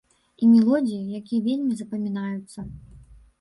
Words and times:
І 0.45 0.47
мелодыі, 0.53 1.13
які 1.19 1.41
вельмі 1.49 1.77
запамінаюцца. 1.83 2.59